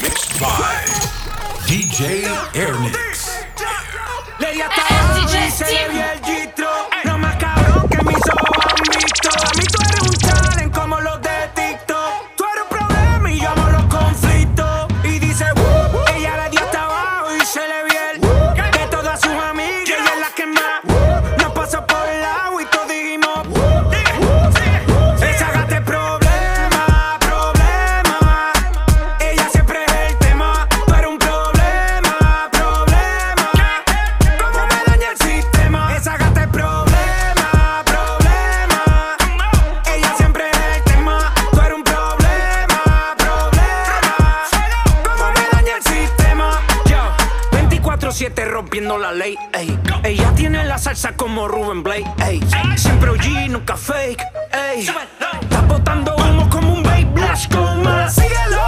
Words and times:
Mixed 0.00 0.40
by 0.40 0.84
DJ 1.66 2.24
Airnix. 2.54 3.28
Lei 4.38 4.62
ha 4.62 4.68
tagliato 4.68 5.18
il 5.18 5.26
G3. 6.22 6.63
24-7 48.30 48.44
rompiendo 48.46 48.98
la 48.98 49.12
ley. 49.12 49.36
ey. 49.52 49.78
Ella 50.02 50.32
tiene 50.34 50.64
la 50.64 50.78
salsa 50.78 51.12
como 51.16 51.48
Ruben 51.48 51.82
Blake. 51.82 52.04
ey. 52.26 52.40
Siempre 52.76 53.10
OG, 53.10 53.50
nunca 53.50 53.76
fake. 53.76 54.22
ey. 54.52 54.80
Está 54.80 55.60
botando 55.68 56.14
humo 56.16 56.48
como 56.48 56.74
un 56.74 56.82
babe 56.82 57.04
blast 57.06 57.52
con 57.54 57.82
más. 57.82 58.14
Síguelo, 58.14 58.62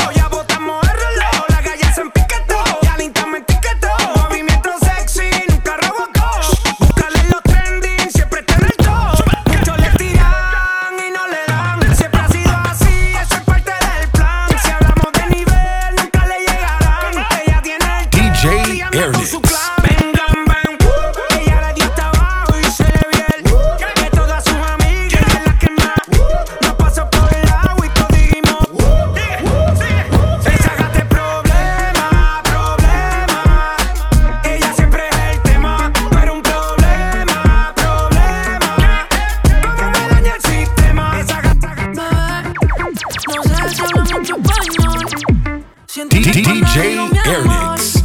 DJ 46.37 47.01
Ernix. 47.25 48.03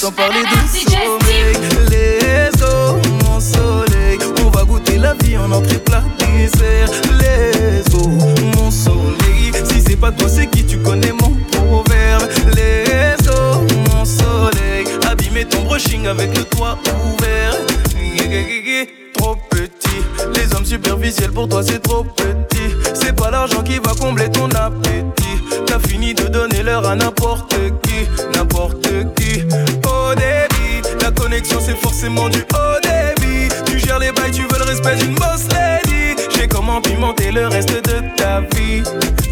Sans 0.00 0.12
parler 0.12 0.40
de 0.40 0.90
sommeil. 0.90 1.54
Let's 1.90 2.58
go, 2.58 2.96
mon 3.22 3.38
soleil. 3.38 4.18
On 4.42 4.48
va 4.48 4.64
goûter 4.64 4.96
la 4.96 5.12
vie 5.12 5.36
en 5.36 5.52
entrée 5.52 5.76
plat 5.76 6.02
dessert. 6.18 6.88
Let's 7.18 7.90
go, 7.90 8.08
mon 8.56 8.70
soleil. 8.70 9.52
Si 9.62 9.82
c'est 9.86 9.96
pas 9.96 10.10
toi, 10.10 10.26
c'est 10.30 10.46
qui 10.46 10.64
tu 10.64 10.78
connais 10.78 11.12
mon 11.12 11.36
proverbe. 11.52 12.22
Let's 12.56 13.26
go, 13.26 13.66
mon 13.90 14.06
soleil. 14.06 14.86
Abîmer 15.06 15.44
ton 15.44 15.64
brushing 15.64 16.06
avec 16.06 16.34
le 16.34 16.44
toit 16.44 16.78
ouvert. 17.04 17.54
Trop 19.18 19.36
petit, 19.50 20.00
les 20.34 20.54
hommes 20.54 20.64
superficiels 20.64 21.32
pour 21.32 21.46
toi 21.46 21.62
c'est 21.62 21.82
trop 21.82 22.04
petit. 22.04 22.74
C'est 22.94 23.14
pas 23.14 23.30
l'argent 23.30 23.62
qui 23.62 23.78
va 23.78 23.92
combler 24.00 24.30
ton 24.30 24.48
appétit. 24.50 25.36
T'as 25.66 25.78
fini 25.78 26.14
de 26.14 26.24
donner 26.24 26.62
l'heure 26.62 26.86
à 26.86 26.94
n'importe 26.94 27.54
qui, 27.82 27.89
forcément 32.00 32.30
du 32.30 32.38
haut 32.38 32.80
débit. 32.82 33.48
Tu 33.66 33.78
gères 33.78 33.98
les 33.98 34.10
bails, 34.12 34.30
tu 34.30 34.42
veux 34.42 34.58
le 34.58 34.64
respect 34.64 34.96
d'une 34.96 35.14
boss 35.16 35.46
lady. 35.52 36.16
J'ai 36.34 36.48
comment 36.48 36.80
pimenter 36.80 37.30
le 37.30 37.46
reste 37.46 37.68
de 37.68 38.00
ta 38.16 38.40
vie. 38.40 38.82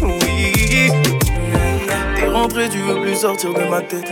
Oui. 0.01 0.91
T'es 2.15 2.27
rentré, 2.27 2.69
tu 2.69 2.77
veux 2.79 3.01
plus 3.01 3.15
sortir 3.15 3.53
de 3.53 3.63
ma 3.63 3.81
tête. 3.81 4.11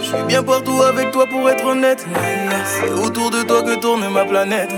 Je 0.00 0.06
suis 0.06 0.24
bien 0.26 0.42
partout 0.42 0.80
avec 0.82 1.10
toi 1.10 1.26
pour 1.26 1.50
être 1.50 1.66
honnête. 1.66 2.06
C'est 2.64 2.92
autour 2.92 3.30
de 3.30 3.42
toi 3.42 3.62
que 3.62 3.78
tourne 3.78 4.08
ma 4.08 4.24
planète. 4.24 4.70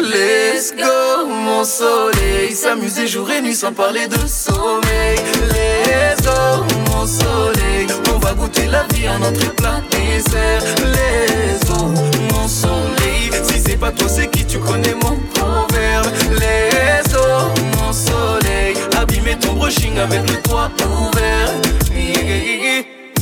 Let's 0.00 0.72
go, 0.72 1.26
mon 1.26 1.64
soleil. 1.64 2.54
S'amuser 2.54 3.06
jour 3.06 3.30
et 3.30 3.42
nuit 3.42 3.54
sans 3.54 3.72
parler 3.72 4.06
de 4.06 4.26
sommeil. 4.26 5.18
Let's 5.50 6.22
go, 6.22 6.64
mon 6.90 7.06
soleil. 7.06 7.86
On 8.14 8.18
va 8.18 8.34
goûter 8.34 8.66
la 8.66 8.84
vie 8.94 9.08
en 9.08 9.22
entrée 9.22 9.50
plat 9.56 9.80
dessert. 9.90 10.62
Let's 10.84 11.68
go, 11.68 11.86
mon 12.32 12.48
soleil. 12.48 13.30
Si 13.42 13.60
c'est 13.60 13.76
pas 13.76 13.90
toi, 13.90 14.08
c'est 14.08 14.30
qui 14.30 14.44
tu 14.44 14.58
connais 14.58 14.94
mon 14.94 15.16
proverbe. 15.34 16.06
Let's 16.30 17.12
go, 17.12 17.52
mon 17.78 17.92
soleil. 17.92 18.76
Abîmer 18.96 19.36
ton 19.38 19.54
brushing 19.54 19.98
avec 19.98 20.30
le 20.30 20.40
toit 20.42 20.70
ouvert. 20.86 21.50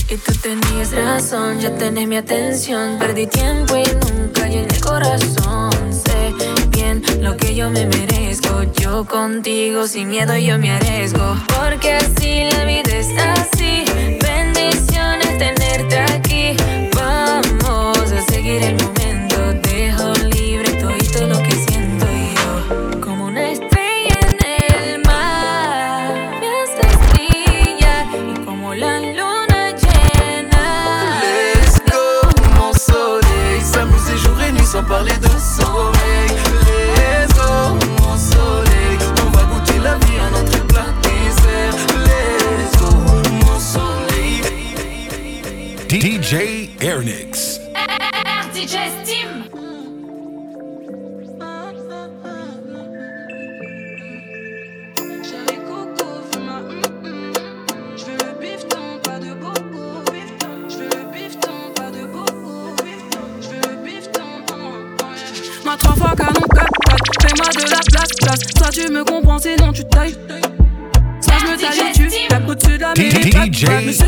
Y 0.08 0.16
tú 0.18 0.32
tenías 0.40 0.92
razón, 0.92 1.58
ya 1.58 1.74
tenés 1.74 2.06
mi 2.06 2.16
atención. 2.16 2.96
Perdí 2.96 3.26
tiempo 3.26 3.74
y 3.76 3.82
nunca 3.82 4.46
llené 4.46 4.72
el 4.72 4.80
corazón. 4.80 5.72
Sé 5.92 6.32
bien 6.70 7.02
lo 7.20 7.36
que 7.36 7.56
yo 7.56 7.70
me 7.70 7.86
merezco. 7.86 8.62
Yo 8.78 9.04
contigo 9.04 9.88
sin 9.88 10.08
miedo 10.08 10.36
yo 10.36 10.60
me 10.60 10.70
arriesgo. 10.70 11.36
Porque 11.48 11.94
así 11.94 12.48
la 12.52 12.64
vida 12.64 12.96
es 12.96 13.08
así. 13.18 13.84
Bendiciones 14.22 15.38
tenerte 15.38 15.98
aquí. 15.98 16.56
Vamos 16.94 18.12
a 18.12 18.22
seguir 18.30 18.62
el 18.62 18.74
momento 18.76 18.95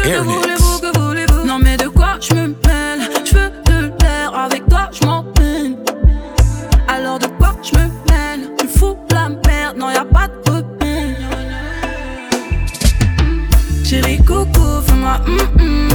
que 0.09 0.21
voulez-vous, 0.21 0.79
que 0.81 0.99
voulez-vous 0.99 1.47
Non 1.47 1.59
mais 1.59 1.77
de 1.77 1.89
quoi 1.89 2.17
je 2.21 2.35
me 2.35 2.47
mêle? 2.47 3.11
Je 3.25 3.35
veux 3.35 3.51
de 3.67 3.93
l'air, 4.01 4.35
avec 4.35 4.67
toi 4.67 4.89
je 4.91 5.05
m'emmène 5.05 5.77
Alors 6.89 7.19
de 7.19 7.27
quoi 7.27 7.55
je 7.63 7.79
me 7.79 7.85
mêle? 8.11 8.51
Tu 8.59 8.67
fous 8.67 8.97
la 9.11 9.29
merde, 9.29 9.77
non 9.77 9.91
y'a 9.91 10.05
pas 10.05 10.29
de 10.29 10.51
repère. 10.51 11.17
Chérie 13.85 14.23
coco, 14.25 14.81
fais-moi 14.87 15.21
hum 15.27 15.61
hum 15.61 15.89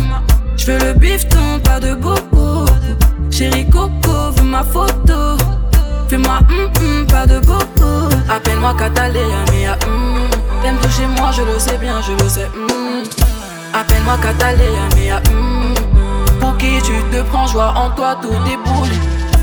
Je 0.57 0.71
veux 0.71 0.77
le 0.79 0.93
bifton, 0.93 1.59
pas 1.63 1.79
de 1.79 1.95
bobo 1.95 2.65
Chérie 3.31 3.67
coco, 3.69 4.31
veux 4.35 4.43
ma 4.43 4.63
photo. 4.63 5.37
Fais-moi 6.07 6.39
hum 6.49 6.71
hum, 6.81 7.07
pas 7.07 7.25
de 7.25 7.39
bobo 7.39 8.09
Appelle-moi 8.29 8.75
Catalina, 8.77 9.43
mia 9.51 9.75
hum 9.87 10.27
T'aimes 10.61 10.77
toucher 10.77 11.07
moi, 11.17 11.31
je 11.31 11.41
le 11.41 11.57
sais 11.57 11.77
bien, 11.77 11.99
je 12.01 12.11
le 12.11 12.29
sais 12.29 12.47
Appelle-moi 13.73 14.17
Catalina, 14.21 14.87
mia 14.95 15.21
hum 15.31 15.73
Pour 16.39 16.57
qui 16.57 16.77
tu 16.83 16.93
te 17.11 17.21
prends, 17.23 17.47
joie 17.47 17.73
en 17.75 17.89
toi, 17.91 18.15
tout 18.21 18.29
déboule 18.45 18.89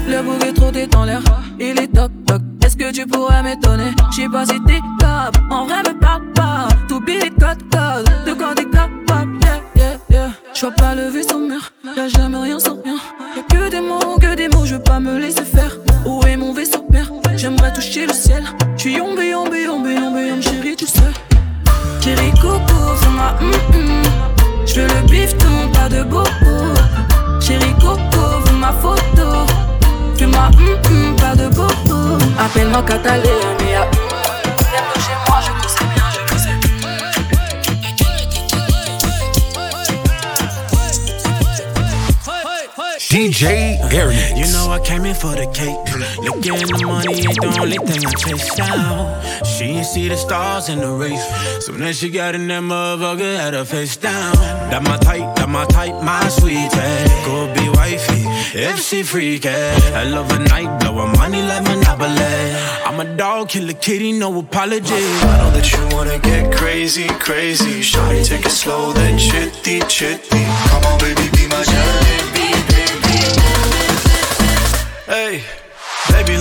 Le 0.09 0.23
bouquet 0.23 0.53
trop 0.53 0.73
est 0.73 0.95
en 0.95 1.05
l'air, 1.05 1.21
il 1.59 1.79
est 1.81 1.89
toc 1.89 2.13
toc. 2.27 2.41
Est-ce 2.65 2.77
que 2.77 2.93
tu 2.93 3.07
pourrais 3.07 3.43
m'étonner? 3.43 3.91
J'sais 4.13 4.29
pas 4.29 4.47
si 4.47 4.61
t'es 4.63 4.81
top, 5.01 5.37
en 5.51 5.67
vrai 5.67 5.79
me 5.79 5.99
parle 5.99 6.31
pas. 6.33 6.69
T'oublies 6.89 7.19
les 7.19 7.31
codes 7.31 7.63
codes, 7.73 8.09
de 8.27 8.33
quoi 8.33 8.55
t'es 8.55 8.65
capable? 8.67 9.39
Yeah, 9.43 9.61
yeah, 9.77 9.99
yeah. 10.11 10.31
J'vois 10.55 10.71
pas 10.73 10.95
le 10.95 11.09
vaisseau 11.09 11.39
mère, 11.41 11.73
y'a 11.97 12.07
jamais 12.07 12.39
rien 12.39 12.59
sans 12.61 12.81
rien. 12.83 12.99
Y'a 13.37 13.43
que 13.43 13.71
des 13.71 13.81
mots, 13.81 14.17
que 14.21 14.35
des 14.37 14.49
mots, 14.49 14.65
je 14.65 14.75
veux 14.75 14.83
pas 14.83 15.01
me 15.01 15.19
laisser 15.19 15.45
faire. 15.45 15.77
Où 16.07 16.23
est 16.25 16.37
mon 16.37 16.53
vaisseau 16.53 16.83
père 16.83 17.11
J'aimerais 17.37 17.73
toucher 17.73 18.07
le 18.07 18.13
ciel. 18.13 18.45
J'suis 18.77 18.95
yombe, 18.95 19.19
yombe, 19.19 19.55
yombe, 19.55 19.87
yombe, 19.87 20.19
yombe, 20.19 20.41
chérie, 20.43 20.77
tu 20.77 20.87
sais 20.87 21.30
coco, 22.91 22.97
fais-moi 22.97 23.35
hum 23.41 23.53
hum 23.75 24.03
J'veux 24.67 24.87
le 24.87 25.09
bifton, 25.09 25.69
pas 25.73 25.89
de 25.89 26.03
bobo 26.03 26.31
Chérie 27.41 27.75
coco, 27.75 28.41
veux 28.47 28.57
ma 28.57 28.73
photo. 28.73 29.47
Fais-moi 30.17 30.51
hum, 30.59 31.17
pas 31.17 31.35
de 31.35 31.49
bobo 31.49 32.19
Appelle-moi 32.39 32.83
Catalina, 32.83 33.87
DJ 43.11 43.77
Airnix. 43.91 44.39
You 44.39 44.47
know 44.53 44.71
I 44.71 44.79
came 44.79 45.05
in 45.05 45.17
for 45.17 45.35
the 45.35 45.51
cake. 45.51 45.75
Looking 46.23 46.55
at 46.55 46.69
the 46.69 46.87
money 46.87 47.27
ain't 47.27 47.35
the 47.35 47.59
only 47.59 47.79
thing 47.79 48.07
I 48.07 48.13
chase 48.13 48.55
down. 48.55 49.45
She 49.45 49.65
ain't 49.65 49.85
see 49.85 50.07
the 50.09 50.17
stars 50.17 50.69
in 50.69 50.79
the 50.79 50.93
race. 50.93 51.27
So 51.67 51.73
then 51.73 51.93
she 51.93 52.09
got 52.09 52.37
in 52.37 52.47
that 52.47 52.63
motherfucker, 52.63 53.37
had 53.37 53.55
her 53.55 53.65
face 53.65 53.97
down. 53.97 54.37
That 54.71 54.85
my 54.85 54.97
type, 54.99 55.35
that 55.35 55.49
my 55.49 55.65
type, 55.67 56.01
my 56.05 56.29
sweetie. 56.29 56.71
Go 57.27 57.53
be 57.53 57.69
wifey, 57.71 58.23
if 58.57 58.79
she 58.79 59.03
freaky. 59.03 59.49
I 59.49 60.05
love 60.05 60.31
a 60.31 60.39
night, 60.45 60.71
blow 60.79 61.05
her 61.05 61.13
money 61.19 61.43
like 61.43 61.65
Monopoly. 61.65 62.71
I'm 62.87 63.01
a 63.01 63.17
dog, 63.17 63.49
kill 63.49 63.69
a 63.69 63.75
kitty, 63.75 64.13
no 64.13 64.39
apology. 64.39 64.95
I 64.95 65.39
know 65.39 65.51
that 65.51 65.67
you 65.73 65.97
wanna 65.97 66.21
get 66.21 66.55
crazy, 66.55 67.09
crazy. 67.19 67.81
Shawty, 67.81 68.25
take 68.25 68.47
it 68.47 68.51
slow, 68.51 68.93
then 68.93 69.19
chitty, 69.19 69.81
chitty. 69.89 70.45
Come 70.71 70.85
on, 70.85 71.01
baby, 71.01 71.40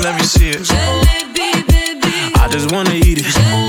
let 0.01 0.15
me 0.15 0.23
see 0.23 0.49
it. 0.49 0.61
Jalebi, 0.61 1.67
baby 1.67 2.33
I 2.35 2.47
just 2.49 2.71
wanna 2.71 2.93
eat 2.93 3.19
it. 3.19 3.25
Jalebi, 3.25 3.68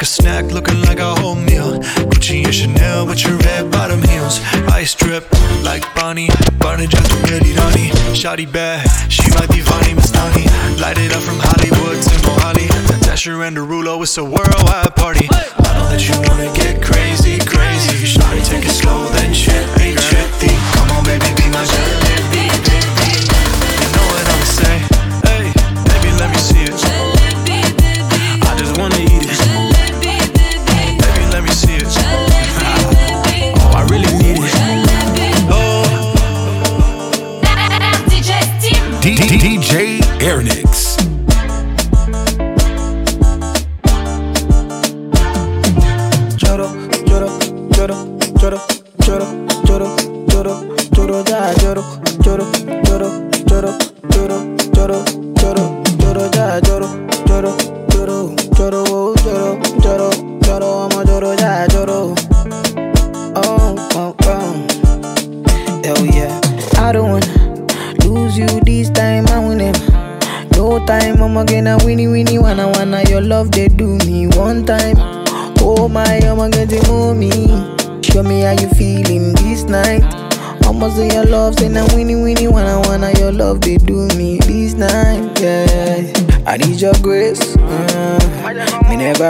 like 0.00 0.08
a 0.08 0.22
snack, 0.22 0.44
looking 0.50 0.80
like 0.80 0.98
a 0.98 1.14
whole 1.16 1.34
meal. 1.34 1.78
Gucci 2.08 2.42
and 2.44 2.54
Chanel 2.54 3.06
with 3.06 3.22
your 3.22 3.36
red 3.36 3.70
bottom 3.70 4.00
heels. 4.02 4.40
Ice 4.72 4.94
drip 4.94 5.30
like 5.62 5.84
Bonnie. 5.94 6.30
Barney 6.58 6.86
just 6.86 7.12
ready, 7.28 7.52
honey. 7.52 7.90
Shotty 8.16 8.50
bad, 8.50 8.88
she 9.10 9.28
might 9.32 9.50
be 9.50 9.60
Vani 9.60 9.92
Mastani. 9.92 10.46
Light 10.80 10.96
it 10.96 11.12
up 11.12 11.20
from 11.20 11.36
Hollywood 11.38 12.00
to 12.02 12.16
Mohali. 12.24 12.68
Tesher 13.04 13.46
and 13.46 13.54
Derulo, 13.54 14.02
it's 14.02 14.16
a 14.16 14.24
worldwide 14.24 14.96
party. 14.96 15.28
I 15.30 15.76
know 15.76 15.88
that 15.92 16.00
you 16.08 16.16
wanna 16.28 16.50
get 16.56 16.80
crazy, 16.82 17.38
crazy. 17.38 18.06
Shotty, 18.06 18.42
take 18.48 18.64
it 18.64 18.70
slow, 18.70 19.06
then 19.10 19.34
chippy, 19.34 19.96
chippy. 20.00 20.56
Come 20.80 20.96
on, 20.96 21.04
baby, 21.04 21.28
be 21.36 21.46
my 21.52 21.60
jalebi, 21.60 21.99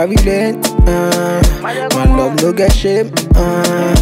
never 0.01 0.21
relent. 0.21 0.67
Uh, 0.87 1.41
my 1.61 2.05
love 2.05 2.41
no 2.41 2.51
get 2.51 2.73
shame. 2.73 3.11
Uh, 3.35 3.93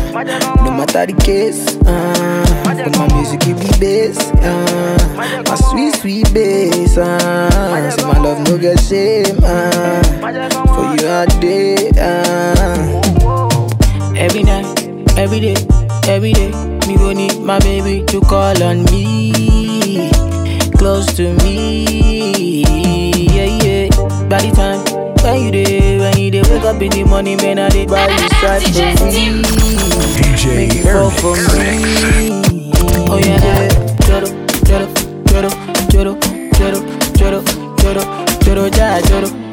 no 0.63 0.72
matter 0.72 1.06
the 1.06 1.15
case. 1.24 1.75
Uh, 1.86 2.84
but 2.84 2.98
my 2.98 3.08
music 3.15 3.41
give 3.41 3.58
me 3.60 3.70
bass. 3.79 4.18
Uh, 4.41 5.44
my 5.48 5.56
sweet 5.56 5.96
sweet 5.96 6.34
bass. 6.34 6.98
Uh, 6.98 7.91
so 7.91 8.08
my 8.08 8.18
love 8.20 8.39
no 8.48 8.58
get 8.58 8.79
shame. 8.79 9.38
Uh, 9.44 10.03
for 10.74 10.96
you 10.96 11.08
all 11.10 11.25
day. 11.39 11.89
Uh. 11.98 13.01
Every 14.15 14.44
night, 14.44 14.68
every 15.18 15.39
day, 15.39 15.56
every 16.08 16.34
day, 16.34 16.51
me 16.88 16.98
go 16.98 17.13
need 17.13 17.39
my 17.39 17.58
baby 17.60 18.03
to 18.08 18.20
call 18.20 18.62
on 18.62 18.84
me, 18.91 20.12
close 20.77 21.06
to 21.15 21.34
me, 21.46 21.99
up 26.69 26.81
in 26.81 26.89
the 26.91 27.03
money, 27.03 27.35
man, 27.35 27.59
I 27.59 27.69
did 27.69 27.89
buy 27.89 28.07
you 28.07 28.29
side 28.41 28.61
for 28.97 29.05
me. 29.05 29.41
DJ 30.17 30.55
Make 30.55 30.73
you 30.73 30.83
fall 30.83 31.09
for 31.09 31.35
Airnix. 31.35 32.51
me. 32.51 32.71
Oh 33.11 33.17
yeah, 33.17 33.67
choro, 34.05 34.27
choro, 34.65 34.88
choro, 35.25 35.49
choro, 35.89 36.13
choro, 36.57 36.79
choro, 37.17 37.41
choro, 37.81 37.99
choro, 38.43 38.69
ya, 38.77 39.01
choro, 39.01 39.29
choro, 39.29 39.29
choro, 39.31 39.49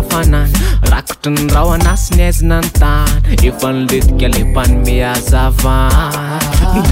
afanana 0.00 0.48
rakotry 0.90 1.32
ny 1.32 1.52
raho 1.54 1.72
anasiny 1.72 2.22
aizina 2.22 2.60
ny 2.60 2.70
tany. 2.80 3.48
Efa 3.48 3.72
niletika 3.72 4.28
le 4.28 4.44
mpanome 4.44 5.04
azavana 5.04 6.40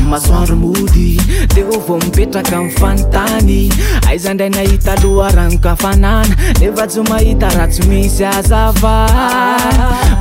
masoandro 0.08 0.56
mody 0.56 1.16
de 1.54 1.62
o 1.64 1.80
vao 1.80 1.98
mipetraka 1.98 2.56
amin'ny 2.56 2.78
fanontany. 2.78 3.72
Aiza 4.08 4.34
ndray 4.34 4.50
nahita 4.50 4.92
aloha 4.92 5.30
ranokafanana 5.30 6.36
nefa 6.60 6.86
tsy 6.86 7.00
mahita 7.10 7.48
raha 7.48 7.68
tsy 7.68 7.82
misy 7.88 8.24
azava 8.24 9.06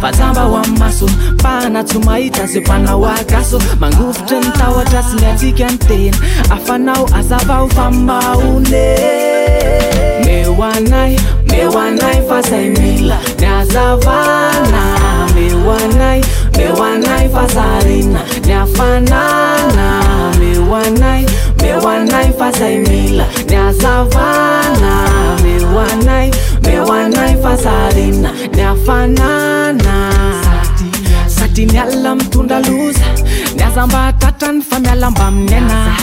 fa 0.02 0.12
tsamba 0.12 0.42
ho 0.42 0.58
amin'ny 0.58 0.80
maso 0.80 1.06
mpahana 1.34 1.84
tsy 1.84 2.00
mahita 2.00 2.48
zay 2.48 2.62
mpanao 2.62 3.06
akaso. 3.06 3.60
Mangovotry 3.80 4.40
ny 4.40 4.52
tahotra 4.58 5.04
sy 5.04 5.16
ny 5.16 5.26
atsika 5.32 5.72
ny 5.72 5.78
tena. 5.88 6.18
Afanao 6.50 7.06
azavao 7.14 7.70
fa 7.70 7.92
mahone 7.92 9.97
mewanai 10.28 11.16
ny 11.48 12.22
fasaimila 12.30 13.18
nyazavana 13.40 14.84
mewanai 15.36 16.22
mewanai 16.58 17.30
fasarina 17.30 18.22
nyafanana 18.48 19.88
mewanai 20.40 21.26
mewanai 21.62 22.34
fasaimila 22.40 23.26
nyazavana 23.50 24.94
mewanai 25.44 26.32
mewanai 26.64 27.36
fasarina 27.44 28.32
nyafanana 28.56 29.96
satiny 31.28 31.80
alina 31.80 32.16
mitondra 32.16 32.60
loza 32.60 33.08
ny 33.56 33.64
azambatatran'ny 33.68 34.62
famialamba 34.70 35.32
minena 35.32 35.96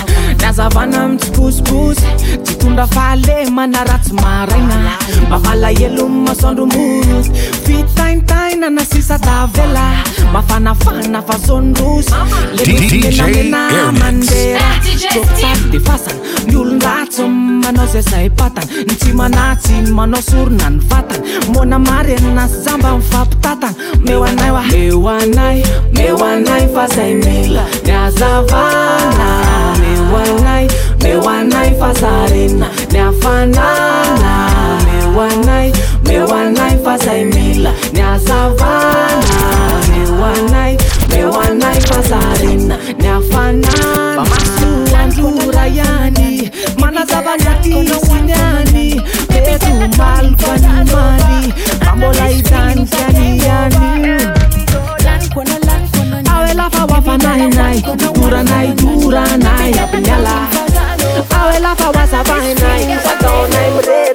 nazavana 0.45 1.03
amitsy 1.05 1.31
posiposy 1.31 2.05
tsy 2.45 2.55
tondra 2.61 2.87
fahalemana 2.87 3.85
ratsy 3.85 4.13
maraina. 4.13 4.99
Mafalahelo 5.31 6.09
masandrombosy 6.09 7.31
fitaintaina 7.65 8.71
na 8.71 8.85
sisa 8.85 9.19
tavela. 9.19 10.05
Mafanafana 10.33 11.23
fasonrosy 11.23 12.13
lemenamena 12.57 13.93
mandera. 13.93 14.61
Ah, 14.61 14.81
Tsotsaty 15.11 15.71
de 15.73 15.81
fasana 15.81 16.21
ny 16.47 16.57
olon-ratsy 16.57 17.23
manao 17.63 17.87
zay 17.87 18.03
zay 18.03 18.29
patana. 18.31 18.69
Ny 18.87 18.95
tsy 19.01 19.13
manatsy 19.13 19.73
ny 19.73 19.91
manao 19.99 20.23
sorona 20.23 20.71
ny 20.71 20.81
vatana. 20.91 21.25
Mona 21.53 21.79
marena 21.79 22.49
samba 22.49 22.97
mifampitatana 22.99 23.75
meo 24.05 24.25
anay 24.25 24.51
oa 24.51 24.63
meo 24.73 25.09
anay 25.09 25.63
meo 25.97 26.17
anay 26.25 26.69
fa 26.75 26.87
zay 26.95 27.15
mila. 27.15 27.65
Ny 27.87 27.93
azavana. 27.93 29.44
meoanay 30.15 30.67
meoanay 31.03 31.71
fazarena 31.81 32.69
ny 32.93 32.99
afanana 33.09 34.33
meoanay 34.87 35.69
meoanay 36.07 36.75
fazay 36.85 37.23
mila 37.25 37.73
ny 37.93 38.01
azavana 38.13 39.39
meoanay 39.91 40.73
meoanay 41.11 41.79
fazarena 41.89 42.77
ny 42.99 43.07
afananaandora 43.17 45.65
ihany 45.69 46.51
manazavanatisiny 46.81 48.33
any 48.33 48.89
eto 49.39 49.73
maliko 49.99 50.49
animany 50.55 51.47
mbola 51.97 52.27
itanykany 52.31 53.37
ihany 53.37 54.34
We 56.55 56.59
love 56.61 56.73
our 56.77 56.87
wafa 56.87 57.19
nai 57.19 57.49
nai, 57.49 57.81
dura 57.83 58.45
nai, 58.45 58.75
dura 58.77 59.25
nai, 59.39 59.73
lafaoafanahynay 59.75 59.75
oranay 59.75 59.75
oranay 59.75 59.79
ampiala 59.83 60.37
aoe 61.39 61.59
lafa 61.59 61.89
oasafahinay 61.91 62.85
nai, 63.23 63.67
mire 63.75 64.14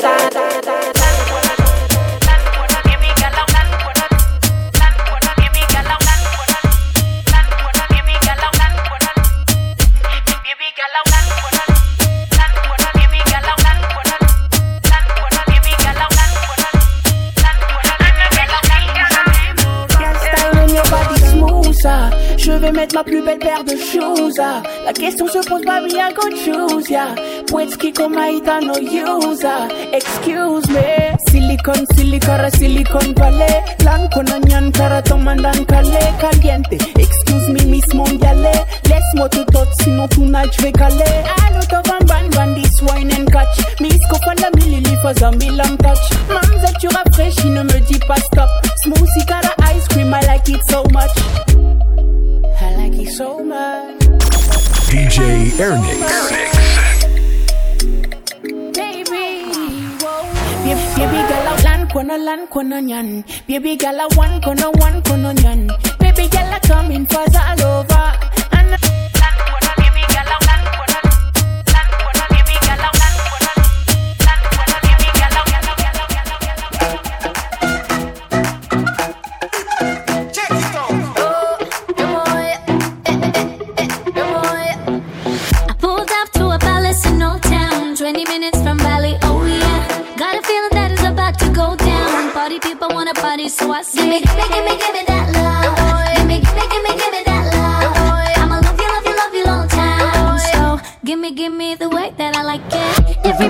Vais 23.00 23.12
plus 23.12 23.22
belle 23.24 23.40
paire 23.40 23.64
de 23.64 24.42
ah. 24.42 24.62
La 24.86 24.92
question 24.92 25.26
se 25.28 25.38
pose 25.48 25.64
pas, 25.64 25.80
choose, 25.88 26.90
yeah. 26.90 27.16
No 27.48 28.74
use, 28.76 29.46
ah. 29.46 29.68
Excuse 29.94 30.68
me. 30.70 31.16
Silicon, 31.30 31.86
silicon, 31.96 32.50
silicon 32.52 33.14
vale. 33.16 33.64
Lan 33.86 34.10
kona 34.10 34.40
nyan 34.40 34.72
kara 34.74 35.02
tomandan 35.02 35.66
kale 35.66 36.00
caliente. 36.20 36.78
Excuse 36.98 37.50
me, 37.50 37.64
Miss 37.72 37.94
Mondiale. 37.94 38.52
Laisse-moi 38.90 39.30
te 39.30 39.46
tot, 39.46 39.68
sinon 39.82 40.08
tonight 40.10 40.52
je 40.58 40.64
vais 40.64 40.74
caler. 40.74 41.24
Allo 41.48 41.62
to 41.70 41.82
van 41.88 42.30
ban 42.32 42.54
this 42.56 42.82
wine 42.82 43.12
and 43.12 43.32
catch. 43.32 43.80
Miss 43.80 44.02
Kofala 44.10 44.50
milili 44.56 44.98
for 45.02 45.14
zambilam 45.14 45.78
touch. 45.78 46.12
Mamza 46.28 46.74
tu 46.80 46.88
rafraîchis, 46.88 47.50
ne 47.50 47.64
me 47.64 47.80
dis 47.80 48.00
pas 48.00 48.18
stop. 48.18 48.50
Smoothie 48.84 49.26
cara 49.26 49.54
ice 49.74 49.88
cream, 49.88 50.14
I 50.14 50.20
like 50.28 50.50
it 50.50 50.62
so 50.70 50.84
much. 50.92 51.49
DJ 54.90 55.52
Airnix. 55.60 56.00
Kono 61.90 62.18
land 62.18 62.50
kono 62.50 62.80
nyan. 62.80 63.24
Baby 63.48 63.76
girl 63.76 63.98
one 64.16 64.40
kono 64.42 64.70
one 64.80 65.02
kono 65.02 65.34
nyan. 65.34 65.68
Baby 65.98 66.28
girl 66.30 66.60
coming 66.68 67.06
for 67.08 67.26
the 67.26 67.56
love. 67.62 67.89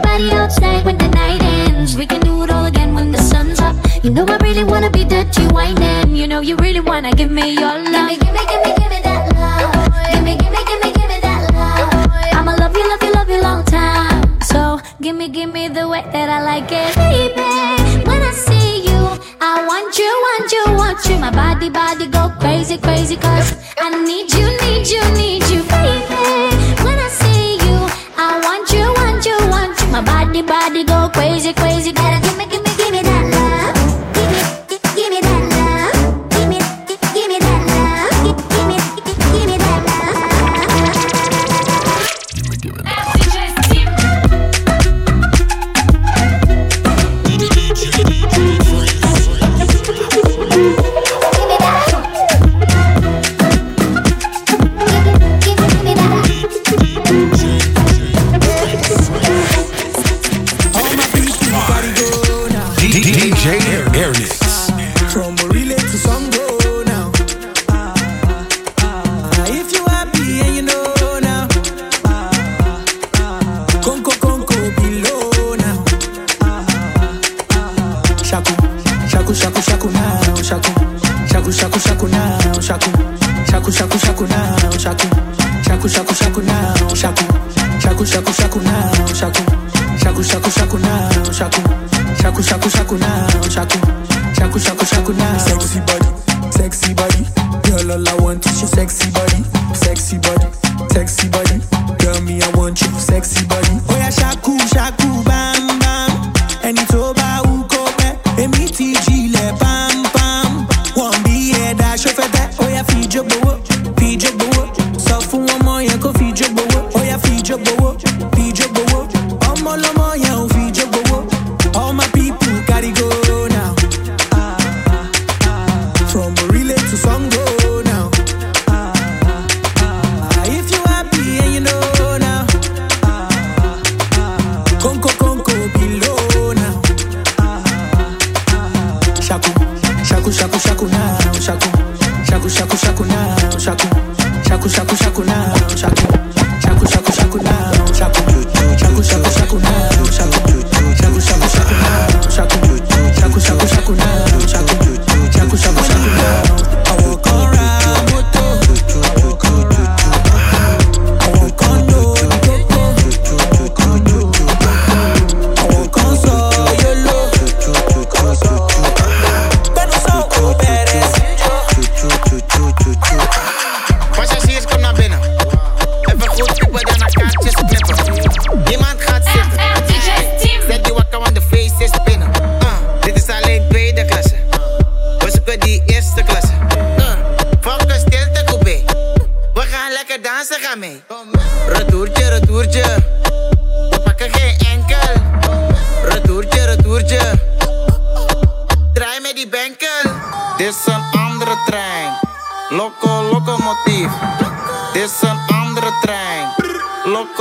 Everybody 0.10 0.42
outside 0.42 0.86
when 0.86 0.98
the 0.98 1.08
night 1.10 1.42
ends. 1.44 1.96
We 1.96 2.06
can 2.08 2.20
do 2.22 2.44
it 2.44 2.50
all 2.50 2.66
again 2.66 2.96
when 2.96 3.12
the 3.12 3.20
sun's 3.20 3.60
up. 3.60 3.76
You 4.04 4.10
know 4.10 4.26
I 4.26 4.38
really 4.38 4.64
wanna 4.64 4.90
be 4.90 5.06
dirty 5.06 5.46
whining. 5.54 6.16
You 6.16 6.26
know 6.28 6.42
you 6.42 6.56
really 6.58 6.80
wanna 6.80 7.12
give 7.12 7.30
me 7.30 7.54
your 7.54 7.78
love. 7.78 8.10
Gimme, 8.10 8.18
gimme, 8.18 8.44
gimme, 8.50 8.74
gimme 8.80 9.00
that 9.06 9.22
love. 9.38 10.12
Gimme, 10.12 10.36
gimme, 10.42 10.62
gimme, 10.70 10.90
gimme 10.98 11.20
that 11.22 11.42
love. 11.54 12.12
I'ma 12.34 12.56
love 12.56 12.76
you, 12.76 12.90
love 12.90 13.04
you, 13.04 13.12
love 13.14 13.30
you 13.30 13.42
long 13.42 13.64
time. 13.66 14.42
So 14.42 14.80
gimme, 15.00 15.30
gimme 15.30 15.68
the 15.68 15.88
way 15.88 16.04
that 16.12 16.28
I 16.28 16.42
like 16.44 16.72
it, 16.72 16.96
baby. 16.96 18.10
When 18.10 18.22
I 18.22 18.32
see 18.32 18.90
you, 18.90 19.00
I 19.40 19.64
want 19.70 19.96
you, 19.98 20.12
want 20.28 20.52
you, 20.52 20.64
want 20.74 21.06
you. 21.06 21.18
My 21.20 21.30
body, 21.32 21.70
body 21.70 22.08
go 22.08 22.34
crazy, 22.40 22.78
crazy, 22.80 23.16
cause 23.16 23.54
I 23.78 23.90
need 24.04 24.34
you, 24.34 24.48
need 24.66 24.88
you, 24.90 25.04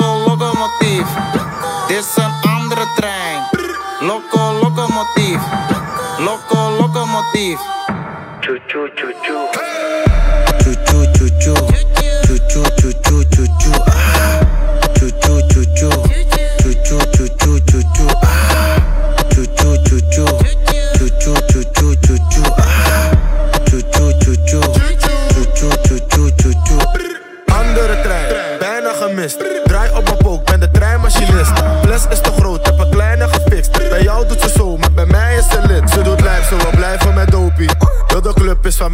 loco 0.08 0.28
locomotief. 0.28 1.06
Dit 1.88 1.98
is 1.98 2.16
een 2.16 2.50
andere 2.50 2.86
trein. 2.96 3.42
Loco 4.00 4.52
locomotief. 4.52 5.40
Loco 6.18 6.70
locomotief. 6.80 7.60
Choo 8.40 8.58
choo 8.66 8.88
choo 8.94 9.12
choo. 9.22 9.48
Choo 10.58 10.74
choo 10.84 11.06
choo 11.12 11.28
choo. 11.38 11.77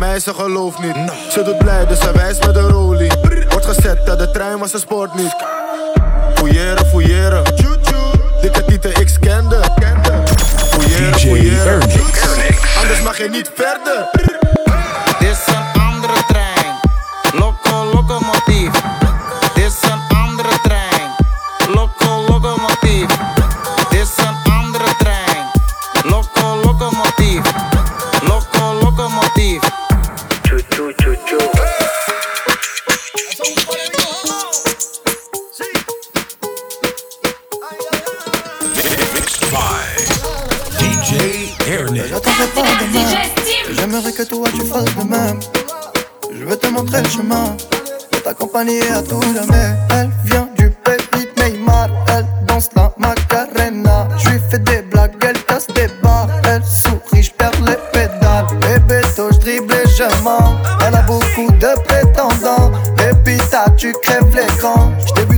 mij, 0.07 0.21
ze 0.21 0.35
gelooft 0.35 0.79
niet. 0.79 0.97
Ze 1.31 1.43
doet 1.43 1.59
blij, 1.59 1.87
dus 1.87 2.01
ze 2.01 2.13
wijst 2.13 2.47
met 2.47 2.55
de 2.55 2.61
rolie. 2.61 3.11
Wordt 3.49 3.67
gezet, 3.67 4.07
dat 4.07 4.19
de 4.19 4.31
trein 4.31 4.59
was, 4.59 4.71
ze 4.71 4.79
sport 4.79 5.15
niet. 5.15 5.35
Fouilleren, 6.35 6.87
fouilleren. 6.87 7.45
Dikke 8.41 8.65
tieten, 8.65 8.91
ik 9.01 9.09
scande. 9.09 9.61
Fouilleren, 10.71 11.19
fouilleren. 11.19 11.81
Anders 12.81 13.03
mag 13.03 13.19
je 13.19 13.29
niet 13.29 13.51
verder. 13.55 14.54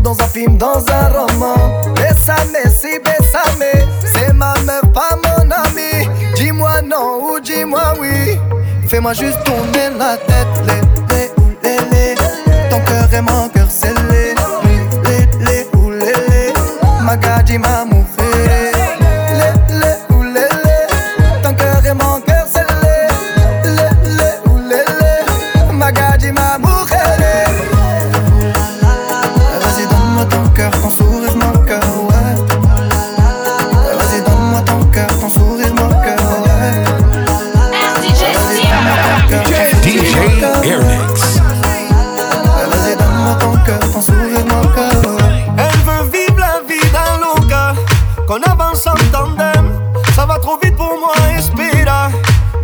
dans 0.07 0.23
un 0.23 0.29
film, 0.29 0.57
dans 0.57 0.85
un 0.89 1.09
roman. 1.09 1.83
Bessame, 1.97 2.55
si 2.71 2.97
bessame, 3.01 3.67
c'est 4.05 4.33
ma 4.33 4.55
meuf, 4.65 4.83
pas 4.95 5.19
mon 5.25 5.51
ami. 5.51 6.09
Dis-moi 6.37 6.81
non 6.83 7.23
ou 7.25 7.41
dis-moi 7.41 7.95
oui. 8.01 8.39
Fais-moi 8.87 9.15
juste 9.15 9.43
tourner 9.45 9.89
la 9.99 10.17
tête, 10.17 10.47
les, 10.69 11.17
les, 11.17 11.31
les, 11.65 11.91
les. 11.91 12.15
Ton 12.71 12.79
cœur 12.83 13.13
et 13.13 13.21
mon 13.21 13.49
cœur, 13.49 13.67
c'est 13.69 13.95
les, 14.11 14.35
les, 15.09 15.27
les, 15.45 15.67
les, 15.99 16.13
les. 16.29 16.53
Ma 17.03 17.17
dis-moi. 17.43 17.86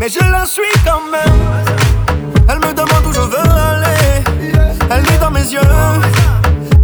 Mais 0.02 0.08
je 0.08 0.32
la 0.32 0.44
suis 0.44 0.62
quand 0.84 1.02
même. 1.12 1.38
Elle 2.48 2.58
me 2.58 2.72
demande 2.74 3.06
où 3.06 3.12
je 3.12 3.20
veux 3.20 3.50
aller. 3.70 4.24
Elle 4.90 5.02
lit 5.04 5.18
dans 5.20 5.30
mes 5.30 5.46
yeux, 5.48 5.60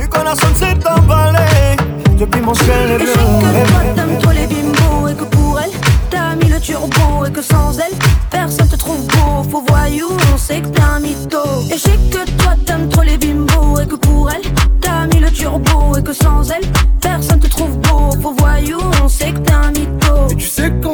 qu'on 0.08 0.24
a 0.24 0.36
s'est 0.36 0.78
emballé. 0.88 1.76
Depuis 2.16 2.40
mon 2.40 2.54
ciel 2.54 2.92
est 2.92 2.98
bleu. 2.98 3.12
T'aimes 3.96 4.18
trop 4.22 4.30
les 4.30 4.46
bimbos 4.46 5.08
et 5.08 5.14
que 5.14 5.24
pour 5.24 5.58
elle, 5.58 5.72
t'as 6.10 6.36
mis 6.36 6.48
le 6.48 6.60
turbo 6.60 7.24
et 7.26 7.32
que 7.32 7.42
sans 7.42 7.76
elle, 7.80 7.96
personne 8.30 8.68
te 8.68 8.76
trouve 8.76 9.04
beau. 9.08 9.42
Faut 9.50 9.64
voyou, 9.66 10.10
on 10.32 10.38
sait 10.38 10.60
que 10.60 10.68
t'es 10.68 10.80
un 10.80 11.00
mytho. 11.00 11.42
Et 11.72 11.74
je 11.74 11.78
sais 11.78 11.98
que 12.12 12.24
toi 12.40 12.54
t'aimes 12.66 12.88
trop 12.88 13.02
les 13.02 13.18
bimbos 13.18 13.80
et 13.82 13.86
que 13.88 13.96
pour 13.96 14.30
elle, 14.30 14.42
t'as 14.80 15.06
mis 15.06 15.18
le 15.18 15.32
turbo 15.32 15.96
et 15.98 16.02
que 16.04 16.12
sans 16.12 16.48
elle, 16.52 16.66
personne 17.00 17.40
te 17.40 17.48
trouve 17.48 17.76
beau. 17.78 18.10
Faut 18.22 18.34
voyou, 18.38 18.78
on 19.02 19.08
sait 19.08 19.32
que 19.32 19.38
t'es 19.38 19.52
un 19.52 19.70
mytho. 19.72 19.87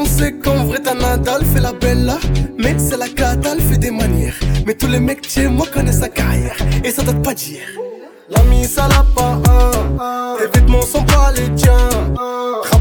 Sait 0.06 0.34
qu'en 0.34 0.64
vrai 0.66 0.78
ta 0.78 0.94
Nadal 0.94 1.44
fait 1.44 1.60
la 1.60 1.72
belle 1.72 2.04
là, 2.04 2.18
mais 2.56 2.76
c'est 2.78 2.96
la 2.96 3.08
cata, 3.08 3.56
fait 3.56 3.78
des 3.78 3.90
manières. 3.90 4.38
Mais 4.64 4.74
tous 4.74 4.86
les 4.86 5.00
mecs 5.00 5.28
chez 5.28 5.48
moi 5.48 5.66
connaissent 5.66 6.00
sa 6.00 6.08
carrière 6.08 6.56
et 6.84 6.90
ça 6.90 7.02
date 7.02 7.20
pas 7.22 7.34
d'hier. 7.34 7.66
L'ami 8.28 8.64
ça 8.64 8.86
l'a 8.86 9.04
pas 9.16 9.40
un, 9.50 10.36
tes 10.38 10.46
vêtements 10.58 10.82
sont 10.82 11.04
pas 11.04 11.32
les 11.32 11.52
tiens. 11.56 11.88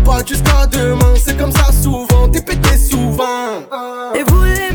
pas 0.06 0.24
jusqu'à 0.26 0.68
demain, 0.68 1.16
c'est 1.26 1.36
comme 1.36 1.52
ça 1.52 1.72
souvent, 1.72 2.30
t'es 2.32 2.42
pété 2.42 2.78
souvent. 2.78 3.64
Et 4.16 4.24
vous 4.28 4.44
les 4.44 4.73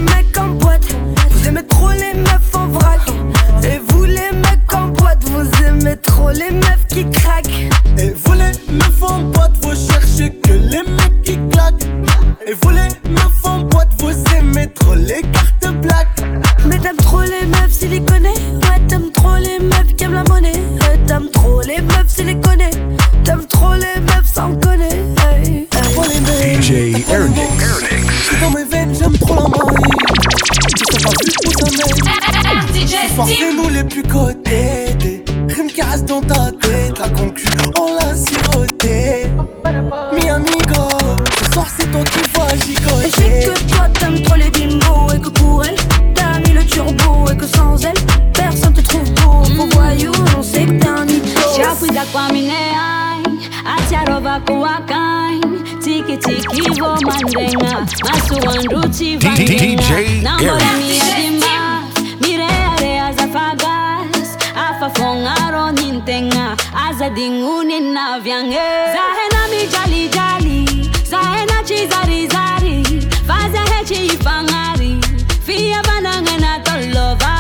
mandenga 57.00 57.86
masuwanduchiva 58.10 59.28
DJ 59.30 60.22
namoramiadimba 60.22 61.82
mirearea 62.20 63.12
zafagas 63.12 64.36
afafongaro 64.68 65.70
nintenga 65.72 66.56
azadinguni 66.88 67.80
navyange. 67.80 68.58
Zahena 68.94 69.48
mijalijali 69.50 70.90
zahena 71.10 71.62
chizarizari 71.64 72.84
fazehechiifangari 73.26 75.00
fia 75.46 75.82
vanangena 75.82 76.58
tolova. 76.60 77.34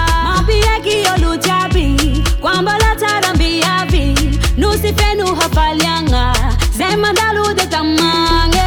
Nusifenu 4.56 5.34
hafalyanga 5.34 6.32
zemandalude 6.76 7.66
tamange 7.66 8.57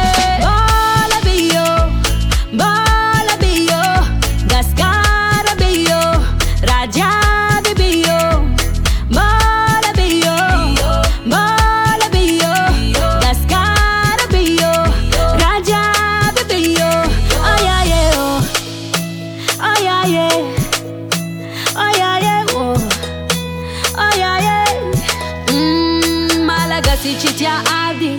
tsy 27.02 27.32
tia 27.38 27.54
ady 27.82 28.10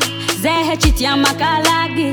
zahay 0.43 0.77
tsy 0.81 0.91
tia 0.97 1.11
makalagy 1.23 2.07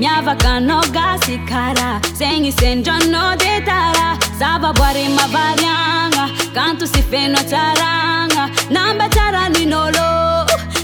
miavakanao 0.00 0.82
gasy 0.96 1.36
kara 1.50 1.88
zegny 2.18 2.50
sendranao 2.58 3.30
de 3.42 3.54
tara. 3.68 4.08
Zavaboary 4.40 5.04
mavariagna 5.18 6.24
kanto 6.54 6.86
sy 6.92 7.02
feno 7.10 7.38
atsaragna 7.42 8.42
namba 8.74 9.06
tsaranin'olo 9.14 10.08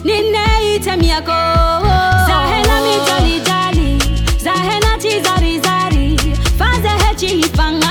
ninay 0.07 0.67
tsy 0.83 0.91
amiako 0.95 1.39
zahay 2.29 2.63
na 2.69 2.77
mijalijaly 2.87 3.91
zahay 4.45 4.79
na 4.87 4.93
tsy 5.03 5.13
zarizary 5.27 6.07
fa 6.59 6.69
zahay 6.85 7.15
tsy 7.21 7.29
hifagna 7.41 7.88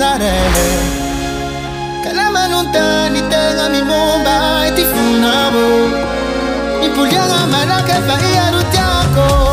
pensare 0.00 0.32
Che 2.02 2.12
la 2.14 2.30
mano 2.30 2.62
lontani 2.62 3.20
te 3.28 3.68
mi 3.68 3.82
bomba 3.82 4.64
e 4.66 4.72
ti 4.72 4.82
funavo 4.82 5.86
Mi 6.80 6.88
pugliano 6.88 7.34
a 7.34 7.46
mano 7.46 7.82
che 7.82 7.92
fai 8.06 8.36
a 8.36 8.50
rutiaco 8.50 9.49